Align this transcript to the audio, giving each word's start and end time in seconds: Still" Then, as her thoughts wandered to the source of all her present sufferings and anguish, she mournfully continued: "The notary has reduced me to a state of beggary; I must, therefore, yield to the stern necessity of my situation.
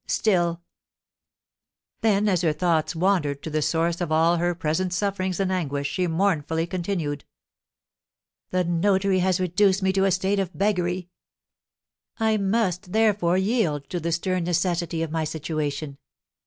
Still" 0.07 0.63
Then, 2.01 2.27
as 2.27 2.41
her 2.41 2.53
thoughts 2.53 2.95
wandered 2.95 3.43
to 3.43 3.51
the 3.51 3.61
source 3.61 4.01
of 4.01 4.11
all 4.11 4.37
her 4.37 4.55
present 4.55 4.93
sufferings 4.93 5.39
and 5.39 5.51
anguish, 5.51 5.87
she 5.87 6.07
mournfully 6.07 6.65
continued: 6.65 7.23
"The 8.49 8.63
notary 8.63 9.19
has 9.19 9.39
reduced 9.39 9.83
me 9.83 9.93
to 9.93 10.05
a 10.05 10.09
state 10.09 10.39
of 10.39 10.57
beggary; 10.57 11.09
I 12.19 12.37
must, 12.37 12.93
therefore, 12.93 13.37
yield 13.37 13.91
to 13.91 13.99
the 13.99 14.11
stern 14.11 14.43
necessity 14.43 15.03
of 15.03 15.11
my 15.11 15.23
situation. 15.23 15.99